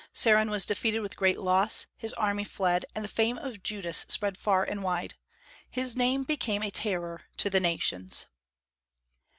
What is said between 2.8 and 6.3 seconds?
and the fame of Judas spread far and wide. His name